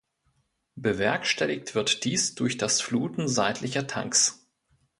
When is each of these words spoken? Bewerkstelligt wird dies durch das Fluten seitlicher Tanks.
Bewerkstelligt 0.77 1.75
wird 1.75 2.05
dies 2.05 2.33
durch 2.33 2.57
das 2.57 2.81
Fluten 2.81 3.27
seitlicher 3.27 3.85
Tanks. 3.85 4.47